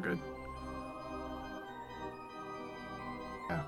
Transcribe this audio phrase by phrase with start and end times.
[0.00, 0.18] we're good.
[3.48, 3.62] Yeah,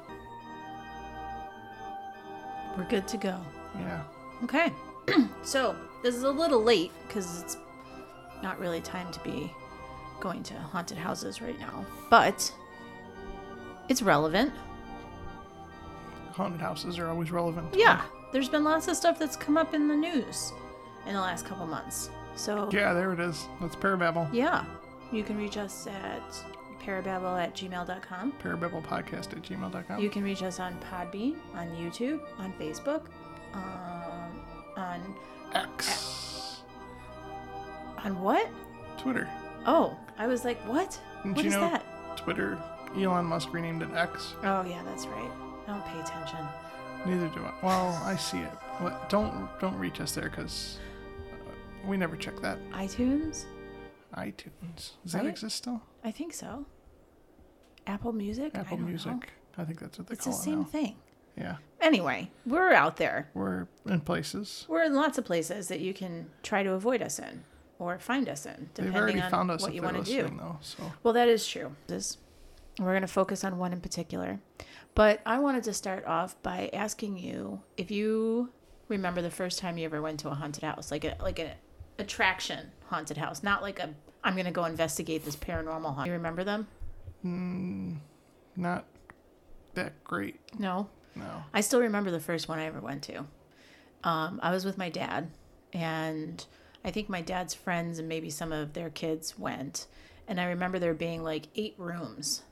[2.76, 3.38] We're good to go.
[3.78, 4.02] yeah.
[4.44, 4.72] Okay.
[5.42, 7.56] so this is a little late because it's
[8.42, 9.52] not really time to be
[10.20, 12.52] going to haunted houses right now, but
[13.88, 14.52] it's relevant.
[16.32, 17.74] Haunted houses are always relevant.
[17.74, 18.02] Yeah,
[18.32, 20.52] there's been lots of stuff that's come up in the news
[21.06, 22.08] in the last couple months.
[22.36, 23.46] So Yeah, there it is.
[23.60, 24.28] That's Parababble.
[24.32, 24.64] yeah,
[25.12, 26.22] you can reach us at
[26.84, 28.32] parababble at gmail.com.
[28.42, 30.00] Parababble podcast at gmail.com.
[30.00, 33.02] You can reach us on Podbean, on YouTube, on Facebook,
[33.54, 34.40] um,
[34.76, 35.14] on
[35.54, 36.62] X.
[38.04, 38.48] on what?
[38.98, 39.28] Twitter.
[39.66, 40.98] Oh, I was like, what?
[41.22, 42.16] Didn't What you is know that?
[42.16, 42.58] Twitter?
[42.96, 44.34] Elon Musk renamed it X.
[44.42, 45.30] Oh yeah, that's right.
[45.66, 46.38] I don't pay attention.
[47.06, 47.52] Neither do I.
[47.62, 48.50] Well, I see it.
[48.78, 50.78] What- Don't don't reach us there because
[51.86, 52.58] we never check that.
[52.72, 53.44] iTunes?
[54.16, 54.92] iTunes.
[55.02, 55.82] Does that exist still?
[56.04, 56.66] I think so.
[57.86, 58.52] Apple Music?
[58.54, 59.12] I Apple don't Music.
[59.12, 59.20] know.
[59.58, 60.64] I think that's what they It's call it It's the same now.
[60.66, 60.96] thing.
[61.36, 63.30] Yeah, Anyway, we're out there.
[63.32, 64.66] we're in places.
[64.68, 67.44] We're in lots of places that you can try to avoid us in
[67.78, 70.22] or find us in, depending on found us what you want to do.
[70.36, 70.58] though.
[70.60, 71.74] So Well, that is true.
[71.86, 72.18] This,
[72.78, 74.40] we're going to focus on one in particular.
[74.94, 78.50] But I wanted to start off by asking you if you
[78.88, 81.54] remember the first time you ever went to a haunted house, like a like a
[82.02, 86.06] attraction haunted house, not like a I'm to go investigate this paranormal haunt.
[86.06, 86.68] You remember them?
[88.56, 88.84] not
[89.74, 90.38] that great.
[90.58, 90.88] No.
[91.14, 91.44] No.
[91.52, 93.26] I still remember the first one I ever went to.
[94.04, 95.30] Um, I was with my dad,
[95.72, 96.44] and
[96.84, 99.86] I think my dad's friends and maybe some of their kids went.
[100.26, 102.42] And I remember there being like eight rooms.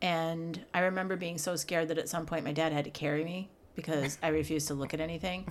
[0.00, 3.24] And I remember being so scared that at some point my dad had to carry
[3.24, 5.48] me because I refused to look at anything.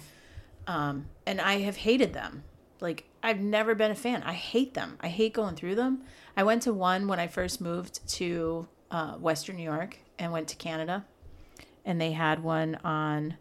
[0.68, 2.44] Um, and I have hated them.
[2.80, 4.24] Like, I've never been a fan.
[4.24, 4.98] I hate them.
[5.02, 6.04] I hate going through them.
[6.36, 10.48] I went to one when I first moved to uh, Western New York and went
[10.50, 11.06] to Canada
[11.84, 13.38] and they had one on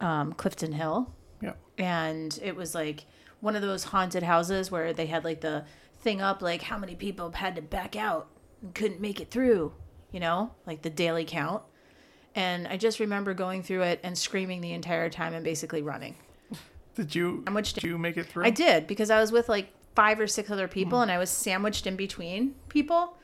[0.00, 1.54] um, Clifton Hill, Yeah.
[1.76, 3.04] and it was like
[3.40, 5.64] one of those haunted houses where they had like the
[6.00, 8.28] thing up, like how many people had to back out
[8.62, 9.72] and couldn't make it through,
[10.12, 11.62] you know, like the daily count.
[12.36, 16.16] And I just remember going through it and screaming the entire time and basically running.
[16.94, 17.44] Did you?
[17.50, 18.44] Much did you make it through?
[18.44, 21.30] I did because I was with like five or six other people and I was
[21.30, 23.16] sandwiched in between people.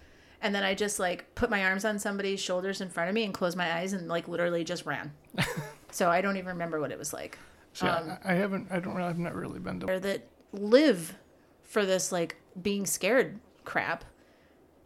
[0.42, 3.25] And then I just like put my arms on somebody's shoulders in front of me
[3.25, 5.12] and closed my eyes and like literally just ran.
[5.91, 7.38] so I don't even remember what it was like.
[7.75, 8.69] See, I, um, I haven't.
[8.70, 8.94] I don't.
[8.94, 10.00] really- I've not really been to.
[10.00, 11.14] That live
[11.62, 14.04] for this like being scared crap.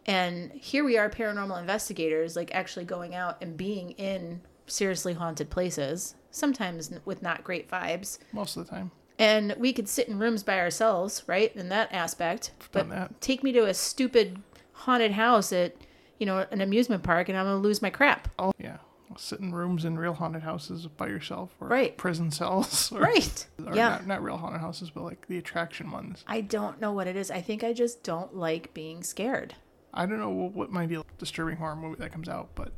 [0.05, 5.49] And here we are, paranormal investigators, like actually going out and being in seriously haunted
[5.49, 8.19] places, sometimes with not great vibes.
[8.33, 8.91] Most of the time.
[9.17, 11.55] and we could sit in rooms by ourselves, right?
[11.55, 12.51] In that aspect.
[12.71, 13.21] But done that.
[13.21, 14.41] take me to a stupid
[14.73, 15.75] haunted house at,
[16.19, 18.27] you know, an amusement park and I'm going to lose my crap.
[18.37, 18.77] Oh yeah.
[19.17, 21.95] Sit in rooms in real haunted houses by yourself, or Right.
[21.95, 23.47] prison cells, or, Right.
[23.65, 23.89] or yeah.
[23.89, 26.25] not, not real haunted houses, but like the attraction ones.
[26.27, 27.31] I don't know what it is.
[27.31, 29.55] I think I just don't like being scared.
[29.93, 32.73] I don't know what might be a disturbing horror movie that comes out, but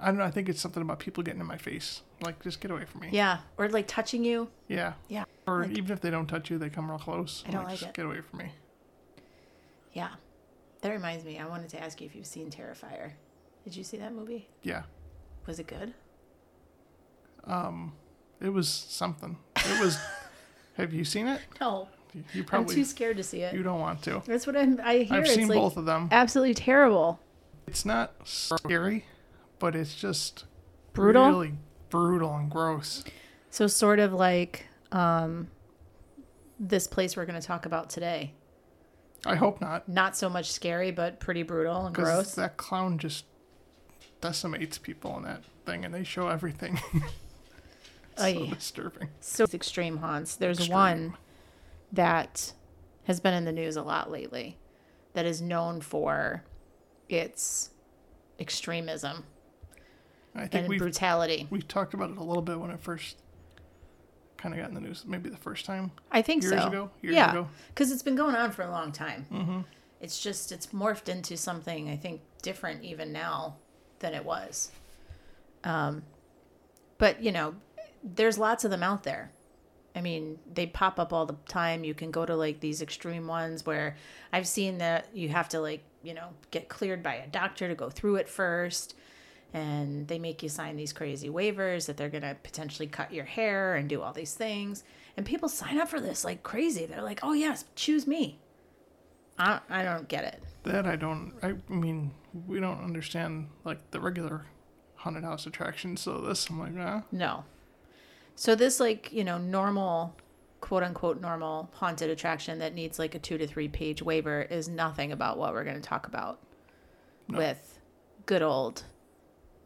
[0.00, 0.24] I don't know.
[0.24, 2.02] I think it's something about people getting in my face.
[2.22, 3.08] Like, just get away from me.
[3.12, 3.38] Yeah.
[3.58, 4.48] Or like touching you.
[4.68, 4.94] Yeah.
[5.08, 5.24] Yeah.
[5.46, 7.44] Or Like- even if they don't touch you, they come real close.
[7.46, 7.94] I don't like just it.
[7.94, 8.52] Get away from me.
[9.92, 10.08] Yeah.
[10.82, 11.38] That reminds me.
[11.38, 13.12] I wanted to ask you if you've seen Terrifier.
[13.64, 14.48] Did you see that movie?
[14.62, 14.82] Yeah.
[15.46, 15.92] Was it good?
[17.44, 17.92] Um,
[18.40, 19.36] it was something.
[19.56, 19.98] It was.
[20.74, 21.40] have you seen it?
[21.60, 21.88] No.
[22.32, 22.74] You- probably.
[22.74, 23.54] I'm too scared to see it.
[23.54, 24.22] you don't want to.
[24.26, 25.18] That's what I'm, I hear.
[25.18, 26.08] I've seen like both of them.
[26.10, 27.20] absolutely terrible.
[27.66, 29.04] It's not scary,
[29.60, 30.44] but it's just
[30.92, 31.28] Brutal?
[31.28, 31.52] really
[31.88, 33.04] brutal and gross.
[33.50, 35.48] So sort of like um,
[36.58, 38.32] this place we're going to talk about today.
[39.24, 42.34] I hope not, Not so much scary, but pretty brutal and gross.
[42.36, 43.26] that clown just
[44.22, 46.80] decimates people in that thing, and they show everything.
[48.16, 49.08] so disturbing.
[49.20, 50.36] So it's extreme haunts.
[50.36, 50.74] There's Extreme.
[50.74, 51.16] one
[51.92, 52.52] that
[53.04, 54.56] has been in the news a lot lately
[55.12, 56.44] that is known for
[57.08, 57.70] its
[58.38, 59.24] extremism
[60.34, 61.46] I think and brutality.
[61.50, 63.16] we talked about it a little bit when it first
[64.36, 65.04] kind of got in the news.
[65.06, 65.92] Maybe the first time.
[66.10, 66.68] I think Years so.
[66.68, 66.90] ago?
[67.02, 67.48] Years yeah, ago?
[67.68, 69.26] because it's been going on for a long time.
[69.32, 69.60] Mm-hmm.
[70.00, 73.56] It's just it's morphed into something I think different even now
[73.98, 74.70] than it was.
[75.64, 76.02] Um,
[76.98, 77.54] but you know,
[78.02, 79.30] there's lots of them out there.
[79.94, 81.82] I mean, they pop up all the time.
[81.82, 83.96] You can go to like these extreme ones where
[84.32, 87.74] I've seen that you have to like you know get cleared by a doctor to
[87.74, 88.94] go through it first
[89.52, 93.24] and they make you sign these crazy waivers that they're going to potentially cut your
[93.24, 94.84] hair and do all these things.
[95.16, 96.86] And people sign up for this like crazy.
[96.86, 98.38] They're like, "Oh yes, choose me."
[99.38, 100.42] I I don't get it.
[100.64, 101.32] That I don't.
[101.42, 102.12] I mean,
[102.46, 104.46] we don't understand like the regular
[104.96, 105.96] haunted house attraction.
[105.96, 107.44] So this, I'm like, ah, No.
[108.36, 110.14] So this like, you know, normal
[110.60, 114.68] quote unquote normal haunted attraction that needs like a 2 to 3 page waiver is
[114.68, 116.38] nothing about what we're going to talk about
[117.28, 117.38] No.
[117.38, 117.78] with
[118.26, 118.84] good old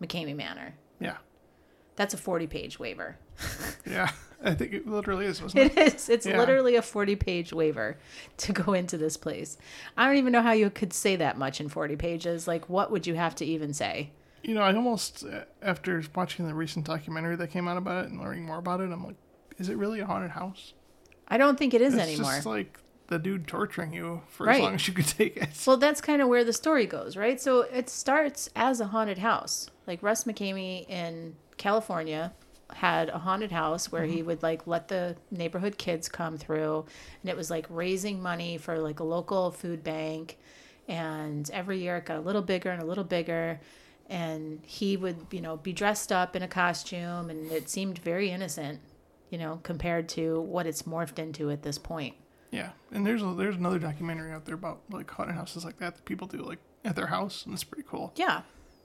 [0.03, 0.75] McKamey Manor.
[1.01, 1.17] yeah,
[1.97, 3.17] That's a 40 page waiver.
[3.87, 4.11] yeah.
[4.47, 5.79] I think it literally is, wasn't it?
[5.79, 6.09] It is.
[6.11, 6.39] It's Yeah.
[6.39, 7.97] literally a 40 page waiver
[8.39, 9.57] to go into this place.
[9.97, 12.47] I don't even know how you could say that much in 40 pages.
[12.47, 14.11] Like, what would you have to even say?
[14.43, 18.11] You know, I almost uh, after watching the recent documentary that came out about it
[18.11, 19.17] and learning more about it, I'm like,
[19.57, 20.75] is it really a haunted house?
[21.27, 22.27] I don't think it is It's anymore.
[22.33, 24.57] It's just like the dude torturing you for Right.
[24.57, 25.49] as long as you could take it.
[25.67, 27.41] Well, that's kind of where the story goes, right?
[27.41, 29.71] So it starts as a haunted house.
[29.87, 32.33] Like Russ McKamey in California
[32.73, 34.27] had a haunted house where he mm-hmm.
[34.27, 36.85] would like let the neighborhood kids come through
[37.23, 40.39] and it was like raising money for like a local food bank
[40.89, 43.61] and every year it got a little bigger and a little bigger
[44.09, 48.31] and he would, you know, be dressed up in a costume and it seemed very
[48.31, 48.81] innocent,
[49.31, 52.15] you know, compared to what it's morphed into at this point.
[52.51, 55.97] Yeah, and there's a, there's another documentary out there about like haunted houses like that
[55.97, 58.13] that people do like at their house, and it's pretty cool.
[58.15, 58.43] Yeah.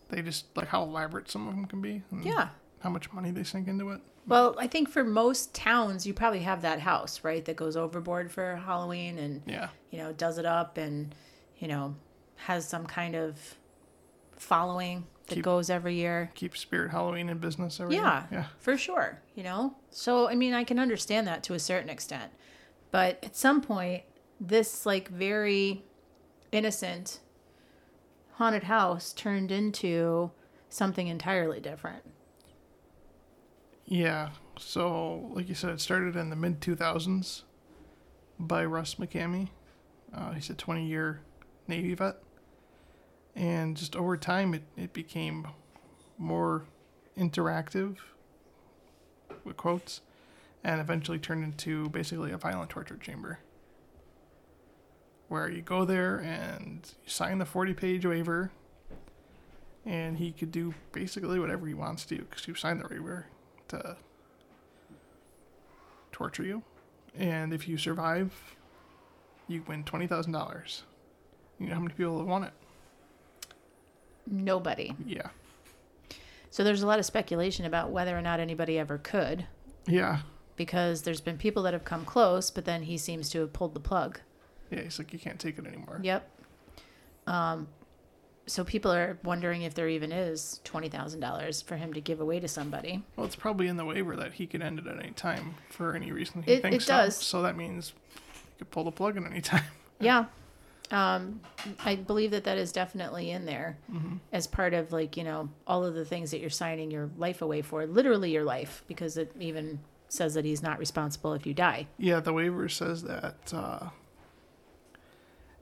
[0.10, 2.02] They just like how elaborate some of them can be.
[2.12, 2.50] And Yeah.
[2.82, 4.02] How much money they sink into it.
[4.28, 8.32] Well, I think for most towns, you probably have that house, right, that goes overboard
[8.32, 9.70] for Halloween and, Yeah.
[9.92, 11.14] you know, does it up and,
[11.58, 11.96] you know,
[12.36, 13.56] has some kind of
[14.38, 16.32] following that Keep- goes every year.
[16.36, 18.28] Keep Spirit Halloween in business every Yeah, year.
[18.32, 18.46] Yeah.
[18.60, 19.76] for sure, you know?
[19.92, 22.32] So, I mean, I can understand that to a certain extent.
[22.92, 24.04] But at some point,
[24.40, 25.84] this, like, very
[26.52, 27.20] innocent
[28.40, 30.32] haunted house turned into
[30.70, 32.04] something entirely different.
[33.86, 34.30] Yeah.
[34.58, 37.44] So, like you said, it started in the mid 2000s
[38.40, 39.50] by Russ McKamey.
[40.14, 41.20] Uh, he's a 20 year
[41.68, 42.16] Navy vet.
[43.36, 45.46] And just over time, it, it became
[46.18, 46.66] more
[47.18, 47.98] interactive,
[49.44, 50.00] with quotes,
[50.64, 53.40] and eventually turned into basically a violent torture chamber.
[55.30, 58.52] Where you go there and you sign the 40 page waiver,
[59.86, 63.28] and he could do basically whatever he wants to because you signed the waiver
[63.70, 63.96] to
[66.12, 66.64] torture you.
[67.16, 68.34] And if you survive,
[69.48, 70.82] you win $20,000.
[71.60, 72.54] You know how many people have won it?
[74.26, 74.96] Nobody.
[75.06, 75.30] Yeah.
[76.52, 79.46] So there's a lot of speculation about whether or not anybody ever could,
[79.86, 80.22] Yeah.
[80.56, 83.74] because there's been people that have come close, but then he seems to have pulled
[83.76, 84.20] the plug.
[84.72, 86.00] Yeah, he's like, you can't take it anymore.
[86.04, 86.30] Yep.
[87.28, 87.68] Um,
[88.48, 92.20] so people are wondering if there even is twenty thousand dollars for him to give
[92.20, 93.04] away to somebody.
[93.16, 95.96] Well, it's probably in the waiver that he could end it at any time for
[95.96, 96.94] any reason he It- thinks it so.
[96.94, 97.16] does.
[97.16, 99.64] So that means he could pull the plug at any time.
[100.02, 100.26] Yeah.
[100.92, 101.42] Um,
[101.86, 103.78] I believe that that is definitely in there
[104.32, 107.42] as part of like you know all of the things that you're signing your life
[107.44, 111.54] away for, literally your life, because it even says that he's not responsible if you
[111.54, 111.86] die.
[112.00, 113.90] Yeah, the waiver says that uh,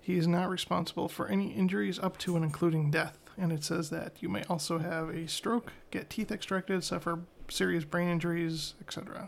[0.07, 3.17] he is not responsible for any injuries up to and including death.
[3.37, 7.83] And it says that you may also have a stroke, get teeth extracted, suffer serious
[7.83, 9.27] brain injuries, etc.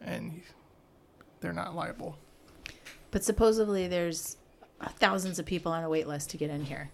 [0.00, 0.42] And
[1.38, 2.18] they're not liable.
[3.12, 4.36] But supposedly there's
[4.98, 6.90] thousands of people on a wait list to get in here.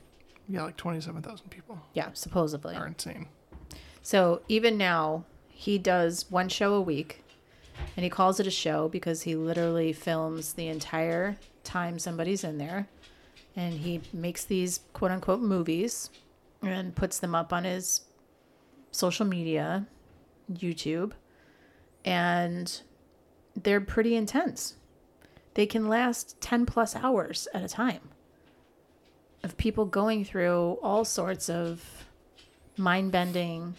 [0.47, 2.77] Yeah, like 27,000 people Yeah, supposedly.
[2.77, 3.29] are insane.
[4.03, 7.25] So even now, he does one show a week,
[7.97, 11.39] and he calls it a show because he literally films the entire
[11.73, 12.87] time somebody's in there,
[13.57, 16.11] and he makes these quote unquote movies
[16.63, 18.03] and puts them up on his
[18.91, 19.87] social media,
[20.53, 21.13] YouTube,
[22.05, 22.83] and
[23.61, 24.77] they're pretty intense.
[25.55, 28.11] They can last 10 plus hours at a time
[29.43, 32.07] of people going through all sorts of
[32.77, 33.75] mind bending,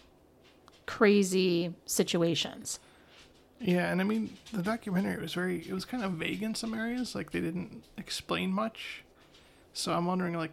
[0.86, 2.80] crazy situations.
[3.63, 6.74] Yeah, and I mean, the documentary was very, it was kind of vague in some
[6.74, 7.15] areas.
[7.15, 9.03] Like, they didn't explain much.
[9.72, 10.51] So I'm wondering, like,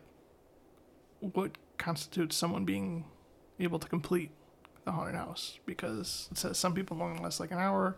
[1.20, 3.04] what constitutes someone being
[3.58, 4.30] able to complete
[4.84, 5.58] the haunted house?
[5.66, 7.96] Because it says some people only last like an hour,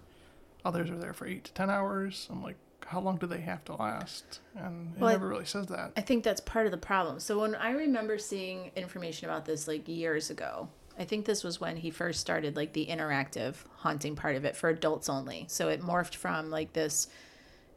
[0.65, 2.27] others are there for eight to ten hours.
[2.31, 4.41] I'm like, how long do they have to last?
[4.57, 5.93] And it Well, never really says that.
[5.97, 7.21] I think that's part of the problem.
[7.21, 10.69] So when I remember seeing information about this like years ago,
[10.99, 14.57] I think this was when he first started like the interactive haunting part of it
[14.57, 15.47] for adults only.
[15.49, 17.09] So it morphed from like this,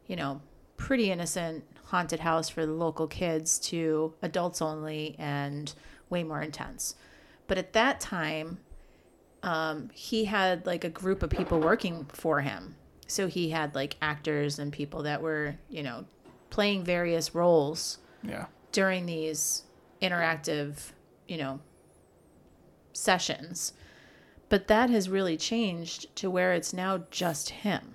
[0.06, 0.40] you know,
[0.76, 5.72] pretty innocent haunted house for the local kids to adults only and
[6.10, 6.94] way more intense.
[7.46, 8.58] But at that time,
[9.42, 12.74] um, he had like a group of people working for him.
[13.06, 16.04] So he had like actors and people that were, you know,
[16.50, 18.46] playing various roles Yeah.
[18.72, 19.62] during these
[20.02, 20.92] interactive,
[21.28, 21.60] you know,
[22.96, 23.72] sessions.
[24.48, 27.94] But that has really changed to where it's now just him,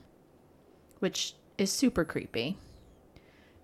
[1.00, 2.58] which is super creepy.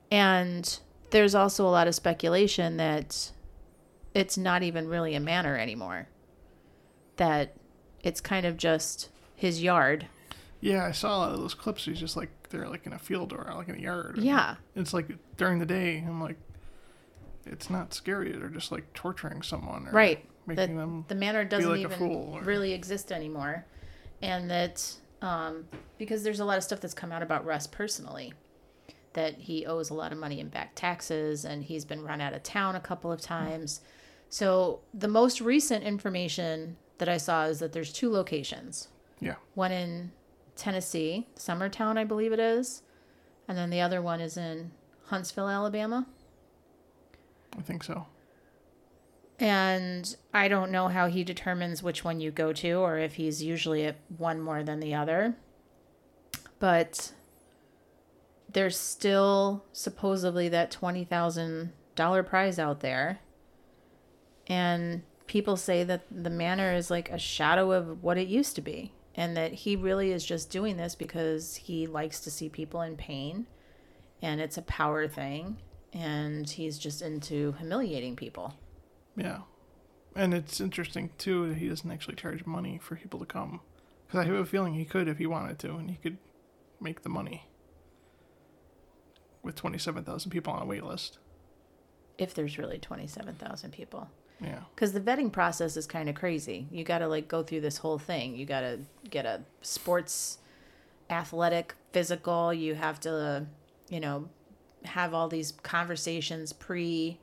[0.10, 0.80] And
[1.10, 3.32] there's also a lot of speculation that
[4.14, 6.08] it's not even really a manor anymore.
[7.18, 7.56] That
[8.04, 10.08] it's kind of just his yard.
[10.62, 11.86] Yeah, I saw a lot of those clips.
[11.86, 14.18] He's just like they're like in a field or like in a yard.
[14.18, 14.56] Yeah.
[14.76, 16.04] It's like during the day.
[16.08, 16.38] I'm like,
[17.46, 18.32] it's not scary.
[18.32, 19.88] They're just like torturing someone.
[19.88, 20.26] Or Right.
[20.48, 21.06] Making that them.
[21.08, 23.66] the manor doesn't like even or- really exist anymore.
[24.22, 24.84] And that
[25.22, 25.66] um,
[25.98, 28.34] because there's a lot of stuff that's come out about Russ personally.
[29.14, 32.34] That he owes a lot of money in back taxes and he's been run out
[32.34, 33.82] of town a couple of times.
[34.30, 38.90] So the most recent information that I saw is that there's two locations.
[39.20, 39.36] Yeah.
[39.56, 40.12] One in
[40.56, 42.84] Tennessee, Summertown, I believe it is.
[43.48, 44.72] And then the other one is in
[45.06, 46.06] Huntsville, Alabama.
[47.58, 48.06] I think so.
[49.40, 53.44] And I don't know how he determines which one you go to or if he's
[53.44, 55.36] usually at one more than the other.
[56.60, 57.14] But
[58.52, 63.20] there's still supposedly that $20,000 prize out there.
[64.48, 68.62] And people say that the manor is like a shadow of what it used to
[68.62, 68.94] be.
[69.14, 72.98] And that he really is just doing this because he likes to see people in
[72.98, 73.46] pain.
[74.22, 75.58] And it's a power thing.
[75.94, 78.56] And he's just into humiliating people.
[79.18, 79.40] Yeah.
[80.16, 83.60] And it's interesting too that he doesn't actually charge money for people to come.
[84.08, 86.18] Because I have a feeling he could if he wanted to, and he could
[86.80, 87.50] make the money
[89.44, 91.20] with 27,000 people on a wait list.
[92.18, 94.10] if there's really 27,000 people.
[94.42, 94.62] Yeah.
[94.76, 96.68] Because the vetting process is kind of crazy.
[96.72, 98.36] You got to like go through this whole thing.
[98.36, 100.38] You got to get a sports,
[101.10, 102.54] athletic, physical.
[102.54, 103.46] You have to,
[103.90, 104.30] you know,
[104.86, 107.20] have all these conversations pre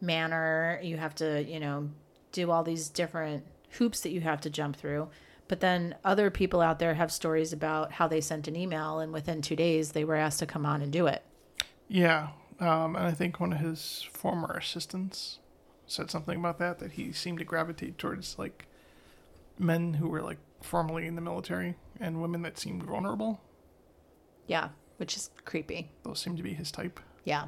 [0.00, 0.80] manor.
[0.82, 1.90] You have to, you know,
[2.32, 5.08] do all these different hoops that you have to jump through.
[5.48, 9.12] But then other people out there have stories about how they sent an email and
[9.12, 11.22] within two days they were asked to come on and do it.
[11.88, 12.28] Yeah.
[12.60, 15.38] Um, and I think one of his former assistants
[15.86, 18.66] said something about that, that he seemed to gravitate towards like
[19.58, 23.40] men who were like formerly in the military and women that seemed vulnerable.
[24.46, 25.90] Yeah, which is creepy.
[26.02, 27.00] Those seem to be his type.
[27.24, 27.46] Yeah.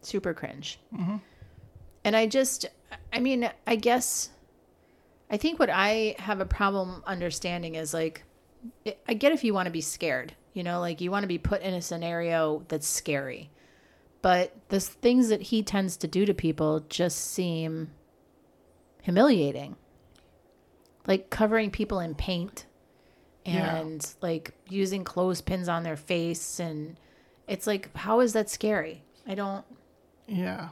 [0.00, 0.78] Super cringe.
[0.94, 1.16] Mm-hmm.
[2.06, 2.66] And I just,
[3.12, 4.30] I mean, I guess,
[5.28, 8.22] I think what I have a problem understanding is like,
[9.08, 11.36] I- get if you want to be scared, you know, like you want to be
[11.38, 13.50] put in a scenario that's scary.
[14.22, 17.90] But the things that he tends to do to people just seem
[19.02, 19.74] humiliating.
[21.08, 22.66] Like covering people in paint
[23.44, 23.78] Yeah.
[23.78, 26.60] and like using clothespins on their face.
[26.60, 26.98] And
[27.48, 29.02] it's like, how is that scary?
[29.26, 29.64] I don't
[30.28, 30.68] Yeah.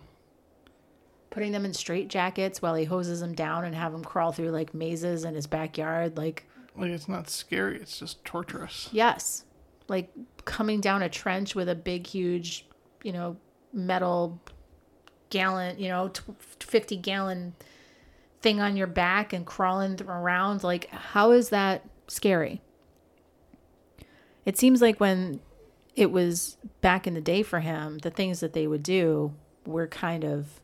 [1.35, 4.50] Putting them in straight jackets while he hoses them down and have them crawl through
[4.50, 8.88] like mazes in his backyard like Like it's not scary, it's just torturous.
[8.93, 9.45] yes
[9.88, 10.11] like
[10.45, 12.67] coming down a trench with a big huge
[13.03, 13.37] you know
[13.73, 14.41] metal
[15.31, 16.11] gallon you know
[16.61, 17.55] 50 gallon
[18.41, 22.61] thing on your back and crawling around like how is that scary
[24.45, 25.41] it seems like when
[25.97, 29.35] it was back in the day for him the things that they would do
[29.67, 30.61] were kind of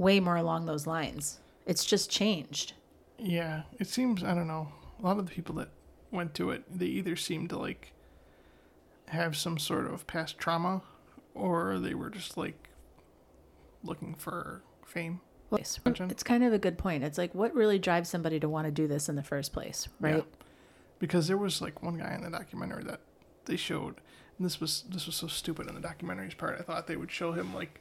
[0.00, 2.72] way more along those lines it's just changed
[3.18, 4.68] Yeah, it seems I don't know.
[4.98, 5.68] A lot of the people that
[6.10, 7.92] went to it, they either seemed to like
[9.08, 10.82] have some sort of past trauma,
[11.34, 12.68] or they were just like
[13.82, 15.20] looking for fame.
[15.50, 17.02] Well, it's, it's kind of a good point.
[17.02, 19.88] It's like what really drives somebody to want to do this in the first place,
[20.00, 20.16] right?
[20.16, 20.22] Yeah.
[20.98, 23.00] Because there was like one guy in the documentary that
[23.46, 23.96] they showed,
[24.38, 26.58] and this was this was so stupid in the documentary's part.
[26.58, 27.80] I thought they would show him like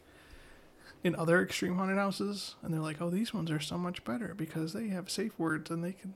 [1.03, 4.34] in other extreme haunted houses, and they're like, "Oh, these ones are so much better
[4.36, 6.13] because they have safe words and they can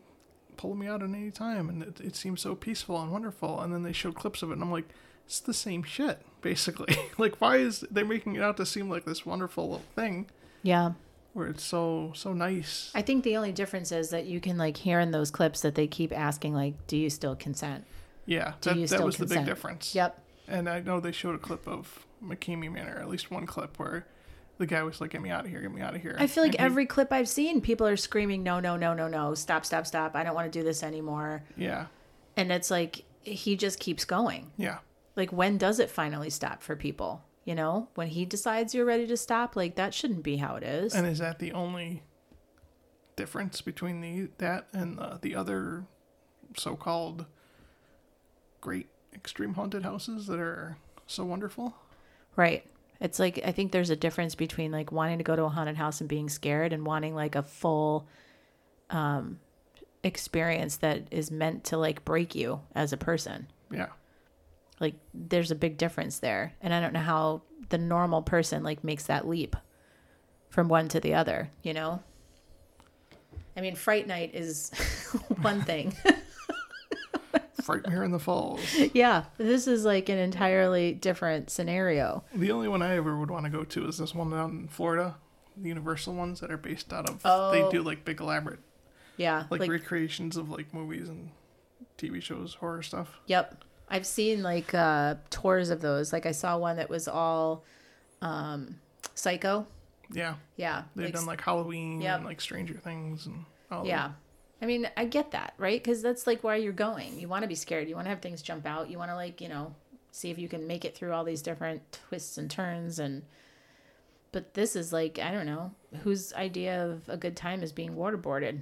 [0.58, 3.74] pull me out at any time, and it, it seems so peaceful and wonderful." And
[3.74, 4.90] then they showed clips of it, and I'm like,
[5.26, 6.96] "It's the same shit, basically.
[7.18, 10.28] like, why is they making it out to seem like this wonderful little thing
[10.64, 10.94] Yeah.
[11.34, 14.78] where it's so so nice?" I think the only difference is that you can like
[14.78, 17.86] hear in those clips that they keep asking like, "Do you still consent?"
[18.26, 19.94] yeah, Do that, you that still was the big difference.
[19.96, 20.20] Yep.
[20.48, 24.06] And I know they showed a clip of McKamey Manor, at least one clip where
[24.58, 25.62] the guy was like, "Get me out of here!
[25.62, 27.88] Get me out of here!" I feel like And he- every clip I've seen, people
[27.88, 29.34] are screaming, "No, no, no, no, no!
[29.36, 30.16] Stop, stop, stop!
[30.16, 31.88] I don't want to do this anymore." yeah,
[32.38, 34.52] And it's like he just keeps going.
[34.58, 34.80] yeah,
[35.16, 37.24] Like when does it finally stop for people?
[37.46, 40.64] You know, when he decides you're ready to stop, like that shouldn't be how it
[40.64, 40.94] is.
[40.94, 42.04] and is that the only
[43.16, 45.86] difference between the that and the, the other
[46.58, 47.26] so-called
[48.62, 51.76] great extreme haunted houses that are so wonderful?
[52.36, 52.66] Right.
[53.00, 55.78] It's like I think there's a difference between like wanting to go to a haunted
[55.78, 58.08] house and being scared and wanting like a full
[58.90, 59.40] um
[60.04, 63.48] experience that is meant to like break you as a person.
[63.72, 63.88] Yeah.
[64.80, 66.54] Like there's a big difference there.
[66.62, 69.56] And I don't know how the normal person like makes that leap
[70.50, 72.04] from one to the other, you know?
[73.56, 74.72] I mean, Fright Night is
[75.42, 75.96] one thing.
[77.68, 78.60] Frightmare in the Falls.
[78.94, 82.24] yeah, this is like an entirely different scenario.
[82.36, 84.68] The only one I ever would want to go to is this one down in
[84.68, 85.16] Florida.
[85.56, 87.22] The Universal ones that are based out of.
[87.24, 87.30] They
[87.64, 87.70] Oh.
[87.72, 88.60] do like big elaborate,
[89.18, 91.30] Yeah, like, like recreations of like movies and
[91.98, 93.20] TV shows, horror stuff.
[93.28, 93.64] Yep.
[93.90, 96.12] I've seen like uh tours of those.
[96.12, 97.64] Like I saw one that was all
[98.22, 98.80] um
[99.14, 99.68] psycho.
[100.12, 100.84] Yeah, Yeah.
[100.96, 102.16] they've like, done like Halloween Yep.
[102.18, 103.86] and like Stranger Things and all.
[103.86, 104.08] Yeah.
[104.10, 104.16] that.
[104.64, 105.84] I mean, I get that, right?
[105.84, 107.20] Cuz that's like why you're going.
[107.20, 107.90] You want to be scared.
[107.90, 108.90] You want to have things jump out.
[108.90, 109.76] You want to like, you know,
[110.12, 113.24] see if you can make it through all these different twists and turns and
[114.32, 117.96] but this is like, I don't know, whose idea of a good time is being
[117.96, 118.62] waterboarded.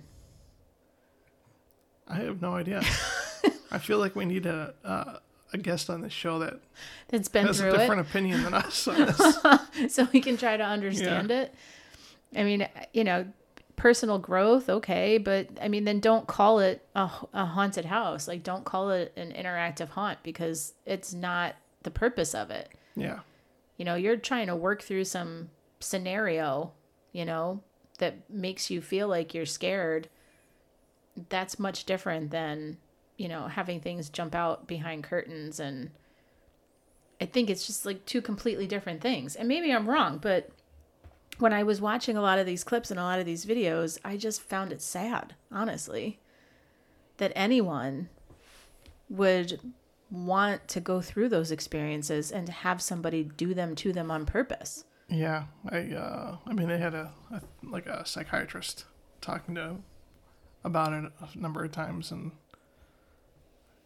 [2.08, 2.82] I have no idea.
[3.72, 5.20] I feel like we need a uh,
[5.54, 6.60] a guest on this show that
[7.10, 7.78] It's been has a through it.
[7.78, 9.94] different opinion than us on this.
[9.96, 11.54] so we can try to understand it.
[12.36, 13.28] I mean, you know,
[13.82, 18.28] personal growth, okay, but I mean, then don't call it a, a haunted house.
[18.28, 22.70] Like, don't call it an interactive haunt because it's not the purpose of it.
[22.96, 23.22] yeah,
[23.78, 26.74] You know, you're trying to work through some scenario,
[27.12, 27.64] you know,
[27.98, 30.10] that makes you feel like you're scared.
[31.30, 32.78] That's much different than,
[33.18, 35.90] you know, having things jump out behind curtains and
[37.20, 39.36] I think it's just like two completely different things.
[39.36, 40.52] And maybe I'm wrong, but
[41.42, 43.98] when I was watching a lot of these clips and a lot of these videos,
[44.06, 46.20] I just found it sad, honestly,
[47.18, 48.10] that anyone
[49.10, 49.60] would
[50.10, 54.26] want to go through those experiences and to have somebody do them to them on
[54.26, 54.84] purpose.
[55.10, 55.46] yeah.
[55.70, 58.86] I uh, I mean, they had a, a like a psychiatrist
[59.20, 59.78] talking to
[60.64, 62.32] about it a number of times, and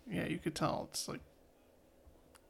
[0.10, 1.22] yeah, you could tell it's like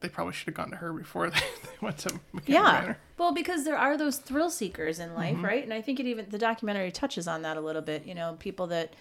[0.01, 2.61] they probably should have gone to her before they, they went to Yeah.
[2.61, 2.97] Manor.
[3.17, 5.45] Well, because there are those thrill seekers in life, mm-hmm.
[5.45, 5.63] right?
[5.63, 8.05] And I think it even the documentary touches on that a little bit.
[8.05, 8.93] You know, people that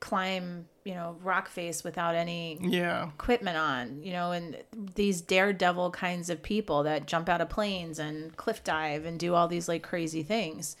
[0.00, 4.56] climb, you know, rock face without any Yeah, equipment on, you know, and
[4.94, 9.34] these daredevil kinds of people that jump out of planes and cliff dive and do
[9.34, 10.76] all these like crazy things.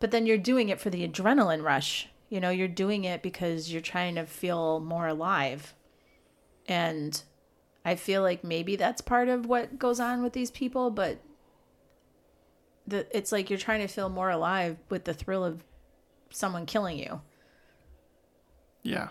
[0.00, 2.08] But then you're doing it for the adrenaline rush.
[2.28, 5.74] You know, you're doing it because you're trying to feel more alive.
[6.66, 7.22] And
[7.84, 11.18] I feel like maybe that's part of what goes on with these people, but
[12.86, 15.62] the it's like you're trying to feel more alive with the thrill of
[16.30, 17.20] someone killing you.
[18.82, 19.08] yeah.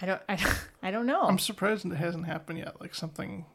[0.00, 1.22] I don't I don't, I don't know.
[1.22, 2.80] I'm surprised it hasn't happened yet.
[2.80, 3.46] Like something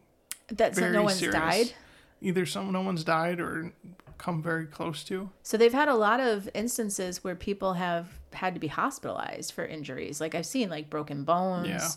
[0.49, 1.35] that no one's serious.
[1.35, 1.73] died.
[2.21, 3.71] Either some no one's died or
[4.17, 5.29] come very close to.
[5.43, 9.65] So they've had a lot of instances where people have had to be hospitalized for
[9.65, 10.19] injuries.
[10.21, 11.89] Like I've seen like broken bones, Yeah.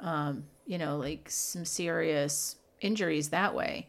[0.00, 3.88] um, you know, like some serious injuries that way.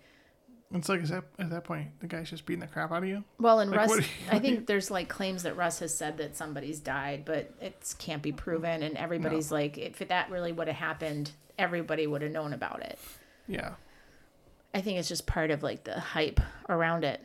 [0.74, 3.08] It's like is that at that point the guy's just beating the crap out of
[3.10, 3.24] you.
[3.40, 6.36] Well, and Like, Russ, you- I think there's like claims that Russ has said that
[6.36, 8.84] somebody's died, but it can't be proven.
[8.84, 13.00] And everybody's like, if that really would have happened, everybody would have known about it.
[13.48, 13.76] Yeah,
[14.74, 17.24] I think it's just part of like the hype around it.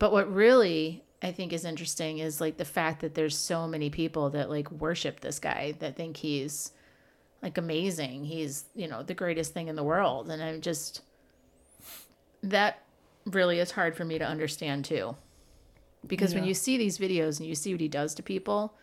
[0.00, 3.90] But what really I think is interesting is like the fact that there's so many
[3.90, 6.72] people that like worship this guy that think he's
[7.42, 8.24] like amazing.
[8.24, 10.30] He's, you know, the greatest thing in the world.
[10.30, 11.02] And I'm just
[12.42, 12.82] that
[13.26, 15.16] really is hard for me to understand too.
[16.06, 18.74] Because when you see these videos and you see what he does to people,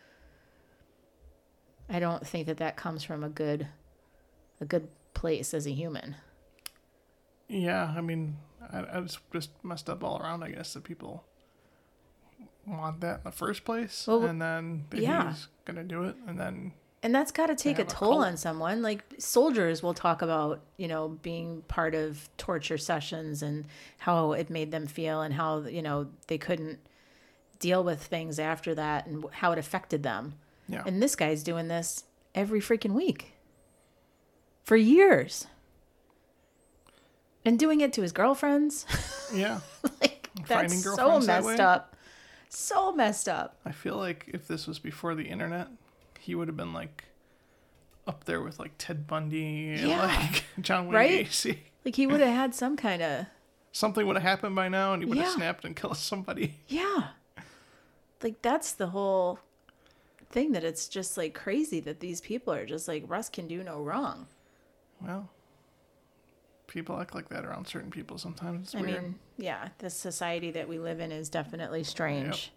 [1.90, 3.68] I don't think that that comes from a good
[4.62, 6.16] a good place as a human.
[7.48, 7.94] yeah.
[7.96, 8.38] I mean,
[8.72, 10.44] I, I was just messed up all around.
[10.44, 11.24] I guess that people
[12.66, 15.30] want that in the first place, Well, and then yeah.
[15.32, 18.82] he's gonna do it, and then And that's got to take a toll on someone.
[18.82, 23.66] Like soldiers will talk about, you know, being part of torture sessions and
[24.00, 26.80] how it made them feel and how, you know, they couldn't
[27.60, 30.34] deal with things after that and how it affected them.
[30.68, 32.04] yeah, And this guy's doing this
[32.36, 33.34] every freaking week
[34.64, 35.48] for years.
[37.46, 38.86] And doing it to his girlfriends.
[39.34, 39.62] yeah.
[40.02, 41.58] like Finding that's so that messed way?
[41.58, 41.96] up.
[42.50, 43.58] So messed up.
[43.66, 45.68] I feel like if this was before the internet,
[46.30, 47.06] he would have been like
[48.06, 50.06] up there with like Ted Bundy and Yeah.
[50.06, 51.26] like John Wayne Right?
[51.26, 51.58] Gacy.
[51.84, 53.26] Like he would have had some kind of
[53.72, 56.56] Something would have happened by now, and he would have snapped and killed somebody.
[56.68, 57.08] Yeah.
[58.22, 59.40] Like that's the whole
[60.30, 63.64] thing that it's just like crazy that these people are just like Russ can do
[63.64, 64.28] no wrong.
[65.02, 65.30] Well,
[66.68, 68.68] people act like that around certain people sometimes.
[68.68, 69.02] It's I weird.
[69.04, 72.52] mean, yeah, the society that we live in is definitely strange.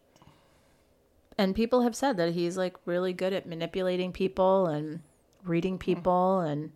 [1.38, 5.00] And people have said that he's like really good at manipulating people and
[5.44, 5.80] reading hmm.
[5.80, 6.72] people and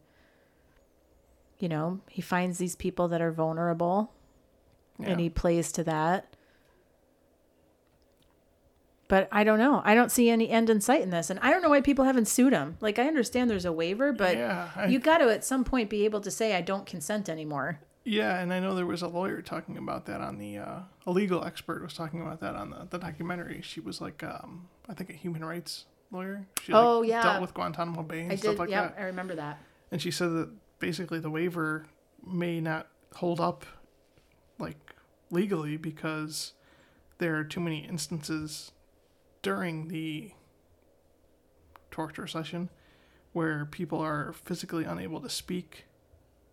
[1.59, 4.13] you know, he finds these people that are vulnerable
[4.99, 5.09] yeah.
[5.09, 6.37] and he plays to that.
[9.09, 9.83] But I don't know.
[9.85, 11.31] I don't see any end in sight in this.
[11.31, 12.77] And I don't know why people haven't sued him.
[12.81, 15.91] Like I understand there's a waiver, but yeah, I, you got to at some point
[15.91, 17.81] be able to say I don't consent anymore.
[18.07, 21.11] Yeah, and I know there was a lawyer talking about that on the uh, a
[21.11, 23.61] legal expert was talking about that on the, the documentary.
[23.63, 26.47] She was like, um, I think a human rights lawyer.
[26.63, 27.23] She like, Oh, yeah.
[27.23, 28.59] dealt with Guantanamo Bay and I stuff did.
[28.61, 28.95] like yeah, that.
[28.99, 29.59] I remember that.
[29.91, 31.87] And she said that basically the waiver
[32.25, 33.67] may not hold up
[34.59, 34.79] like
[35.31, 36.53] legally because
[37.19, 38.71] there are too many instances
[39.43, 40.31] during the
[41.91, 42.69] torture session
[43.33, 45.87] where people are physically unable to speak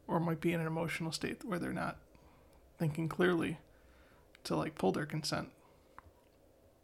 [0.07, 1.97] or might be in an emotional state where they're not
[2.77, 3.57] thinking clearly
[4.43, 5.49] to like pull their consent.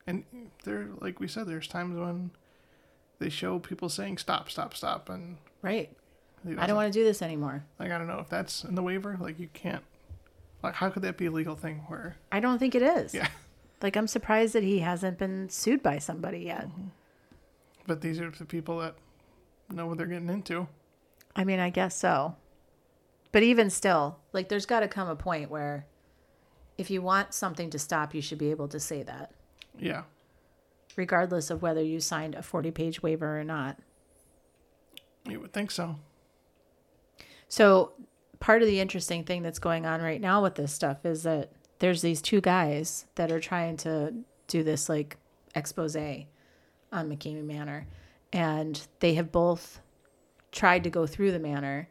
[0.07, 0.23] And
[0.63, 2.31] there like we said there's times when
[3.19, 5.89] they show people saying stop, stop, stop and Right.
[6.57, 7.65] I don't want to do this anymore.
[7.79, 9.17] Like I don't know if that's in the waiver.
[9.19, 9.83] Like you can't.
[10.63, 12.15] Like how could that be a legal thing where?
[12.31, 13.13] I don't think it is.
[13.13, 13.27] Yeah.
[13.81, 16.67] Like I'm surprised that he hasn't been sued by somebody yet.
[16.67, 16.87] Mm-hmm.
[17.87, 18.95] But these are the people that
[19.69, 20.67] know what they're getting into.
[21.35, 22.35] I mean, I guess so.
[23.31, 25.85] But even still, like there's got to come a point where
[26.77, 29.31] if you want something to stop, you should be able to say that,
[29.77, 30.03] Yeah.
[30.95, 33.77] regardless of whether you signed a 40-page waiver or not.
[35.25, 35.97] You would think so.
[37.49, 37.91] So,
[38.39, 41.51] part of the interesting thing that's going on right now with this stuff is that
[41.79, 44.13] there's these two guys that are trying to
[44.47, 45.17] do this like
[45.55, 46.25] expose on
[46.93, 47.87] McKamey Manor,
[48.31, 49.81] and they have both
[50.51, 51.89] tried to go through the manor,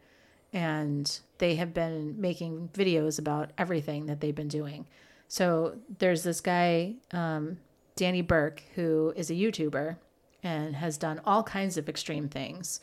[0.52, 4.87] and they have been making videos about everything that they've been doing.
[5.28, 7.58] So there's this guy, um,
[7.96, 9.96] Danny Burke, who is a YouTuber
[10.42, 12.80] and has done all kinds of extreme things.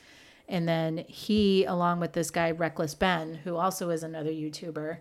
[0.47, 4.97] And then he, along with this guy, Reckless Ben, who also is another YouTuber,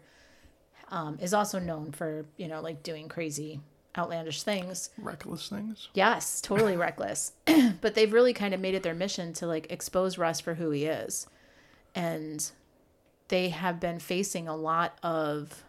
[0.89, 3.61] um, is also known for, you know, like doing crazy,
[3.99, 4.91] outlandish things.
[4.97, 5.89] Reckless things.
[5.93, 7.33] Yes, totally reckless.
[7.81, 10.71] but they've really kind of made it their mission to like expose Russ for who
[10.71, 11.27] he is.
[11.95, 12.51] And
[13.29, 15.65] they have been facing a lot of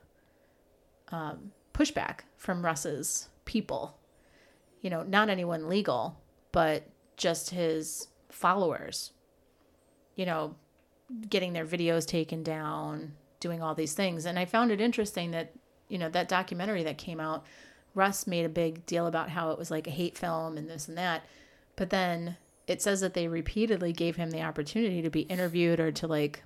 [1.09, 3.97] um, pushback from Russ's people.
[4.81, 6.19] You know, not anyone legal,
[6.51, 9.11] but just his followers.
[10.15, 10.55] You know,
[11.29, 14.25] getting their videos taken down, doing all these things.
[14.25, 15.53] And I found it interesting that,
[15.87, 17.45] you know, that documentary that came out,
[17.93, 20.87] Russ made a big deal about how it was like a hate film and this
[20.87, 21.23] and that.
[21.75, 25.91] But then it says that they repeatedly gave him the opportunity to be interviewed or
[25.91, 26.43] to like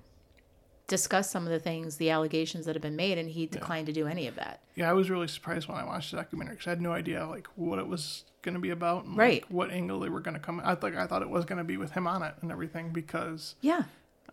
[0.86, 3.92] discuss some of the things, the allegations that have been made, and he declined to
[3.92, 4.60] do any of that.
[4.74, 7.26] Yeah, I was really surprised when I watched the documentary because I had no idea
[7.26, 9.42] like what it was going to be about, and, Right.
[9.42, 10.60] Like, what angle they were going to come.
[10.62, 12.90] I like I thought it was going to be with him on it and everything
[12.90, 13.84] because Yeah.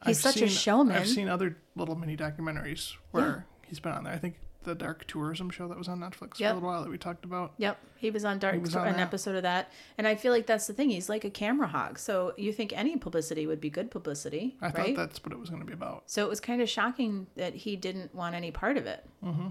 [0.05, 0.95] He's I've such a showman.
[0.95, 4.13] I've seen other little mini documentaries where he's been on there.
[4.13, 4.35] I think
[4.67, 7.23] the Dark Tourism show that was on Netflix for a little while that we talked
[7.23, 7.53] about.
[7.57, 9.01] Yep, he was on Dark, was on an that.
[9.01, 10.89] episode of that, and I feel like that's the thing.
[10.89, 14.65] He's like a camera hog, so you think any publicity would be good publicity, I
[14.65, 14.73] right?
[14.73, 16.03] thought that's what it was going to be about.
[16.05, 19.05] So it was kind of shocking that he didn't want any part of it.
[19.23, 19.47] Mm-hmm.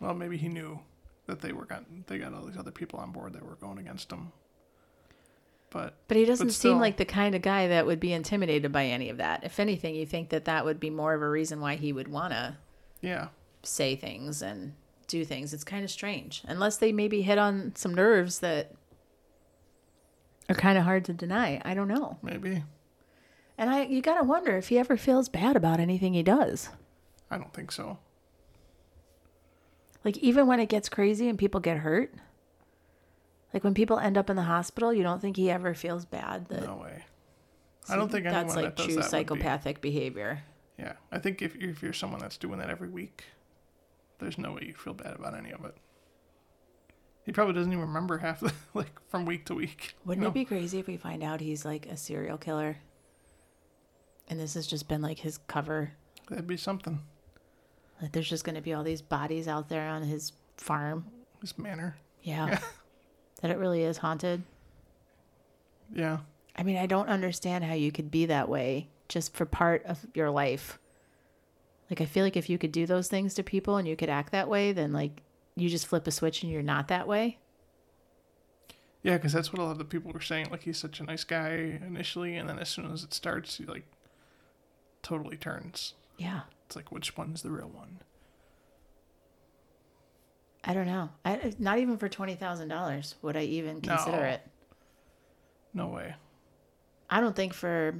[0.00, 0.80] Well, maybe he knew
[1.26, 3.78] that they were got they got all these other people on board that were going
[3.78, 4.32] against him.
[5.72, 8.72] But But he doesn't still- seem like the kind of guy that would be intimidated
[8.72, 9.42] by any of that.
[9.44, 12.08] If anything, you think that that would be more of a reason why he would
[12.08, 12.56] want to
[13.00, 13.28] yeah,
[13.62, 14.74] say things and
[15.06, 15.52] do things.
[15.54, 18.72] It's kind of strange, unless they maybe hit on some nerves that
[20.48, 21.60] are kind of hard to deny.
[21.64, 22.18] I don't know.
[22.22, 22.62] maybe.
[23.58, 26.68] And I, you gotta wonder if he ever feels bad about anything he does.
[27.30, 27.98] I don't think so.
[30.04, 32.12] Like even when it gets crazy and people get hurt,
[33.52, 36.48] like when people end up in the hospital, you don't think he ever feels bad
[36.48, 37.04] that No way.
[37.88, 40.42] I don't think that's like that true that would be- psychopathic behavior.
[40.78, 43.24] Yeah, I think if if you're someone that's doing that every week,
[44.18, 45.76] there's no way you feel bad about any of it.
[47.24, 49.94] He probably doesn't even remember half the like from week to week.
[50.04, 50.30] Wouldn't know?
[50.30, 52.78] it be crazy if we find out he's like a serial killer?
[54.28, 55.92] And this has just been like his cover.
[56.28, 57.00] That'd be something.
[58.00, 61.06] Like there's just gonna be all these bodies out there on his farm.
[61.40, 61.96] His manor.
[62.22, 62.46] Yeah.
[62.58, 62.58] Yeah.
[63.42, 64.42] That it really is haunted.
[65.94, 66.18] Yeah.
[66.56, 70.06] I mean, I don't understand how you could be that way just for part of
[70.14, 70.78] your life.
[71.90, 74.08] Like, I feel like if you could do those things to people and you could
[74.08, 75.22] act that way, then like
[75.56, 77.38] you just flip a switch and you're not that way.
[79.02, 80.48] Yeah, because that's what a lot of the people were saying.
[80.50, 83.64] Like he's such a nice guy initially, and then as soon as it starts, he
[83.64, 83.84] like
[85.02, 85.94] totally turns.
[86.16, 86.42] Yeah.
[86.66, 87.98] It's like which one's the real one?
[90.64, 91.10] I don't know.
[91.24, 94.22] I not even for twenty thousand dollars would I even consider No.
[94.22, 94.40] it.
[95.74, 96.14] No way.
[97.10, 97.94] I don't think for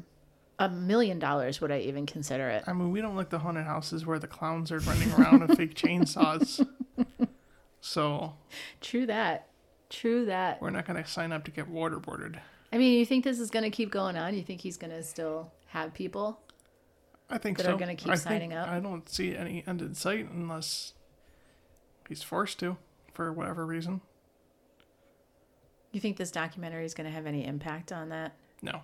[0.58, 2.64] a million dollars would I even consider it.
[2.66, 5.56] I mean, we don't like the haunted houses where the clowns are running around with
[5.56, 6.66] fake chainsaws.
[7.84, 8.34] So
[8.80, 9.48] True that.
[9.90, 10.62] True that.
[10.62, 12.38] we're not gonna sign up to get waterboarded.
[12.72, 14.34] I mean, you think this is going to keep going on?
[14.34, 16.40] You think he's going to still have people?
[17.28, 17.74] I think That so.
[17.74, 18.66] are gonna keep I signing up?
[18.68, 20.94] I don't see any end in sight unless
[22.12, 22.76] he's forced to,
[23.14, 24.02] for whatever reason.
[25.92, 28.34] You think this documentary is going to have any impact on that?
[28.60, 28.82] No,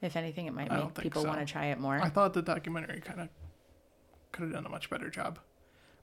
[0.00, 1.28] If anything, it might I make people so.
[1.28, 2.00] want to try it more.
[2.00, 3.28] I thought the documentary kind of
[4.32, 5.38] could have done a much better job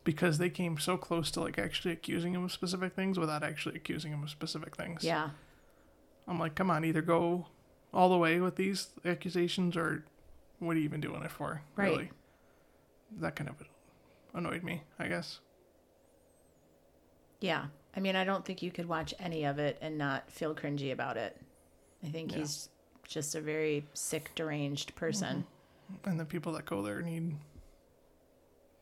[0.03, 3.75] because they came so close to like actually accusing him of specific things without actually
[3.75, 5.03] accusing him of specific things.
[5.03, 5.31] yeah.
[6.27, 7.47] I'm like, come on, either go
[7.93, 10.05] all the way with these accusations or
[10.59, 11.61] what are you even doing it for?
[11.75, 11.89] Right.
[11.89, 12.11] Really?
[13.19, 13.55] That kind of
[14.33, 15.39] annoyed me, I guess.
[17.41, 17.65] Yeah.
[17.95, 20.93] I mean, I don't think you could watch any of it and not feel cringy
[20.93, 21.35] about it.
[22.03, 22.37] I think Yeah.
[22.39, 22.69] he's
[23.07, 25.45] just a very sick, deranged person.
[26.05, 27.35] And the people that go there need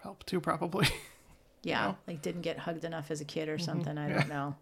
[0.04, 0.88] help too, probably.
[1.62, 1.88] Yeah.
[1.88, 1.98] know?
[2.08, 3.98] Like didn't get hugged enough as a kid or something.
[3.98, 4.12] I Mm-hmm.
[4.12, 4.20] Yeah.
[4.20, 4.56] don't know.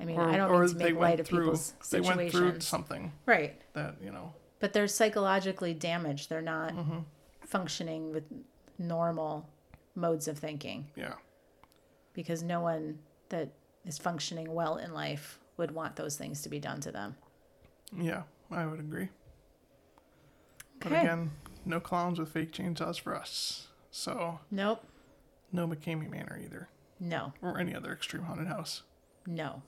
[0.00, 1.74] I mean, or I don't or mean to they make light went of through people's
[1.90, 3.60] they went through something Right.
[3.74, 4.34] that you know.
[4.58, 6.28] But they're psychologically damaged.
[6.30, 6.98] They're not Mm-hmm.
[7.42, 8.24] functioning with
[8.76, 9.48] normal
[9.94, 11.14] modes of thinking Yeah.
[12.16, 12.98] Because no one
[13.28, 13.50] that
[13.84, 17.14] is functioning well in life would want those things to be done to them.
[17.96, 19.10] Yeah, I would agree.
[20.78, 20.88] Okay.
[20.90, 21.30] But again,
[21.64, 23.68] no clowns with fake chainsaws for us.
[23.90, 24.82] So Nope.
[25.52, 27.32] no McKamey Manor either, No.
[27.42, 28.82] or any other extreme haunted house.
[29.26, 29.62] No.